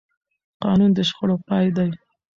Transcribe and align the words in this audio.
قانون 0.63 0.91
د 0.95 0.99
شخړو 1.09 1.35
پای 1.47 1.67
دی 1.75 1.89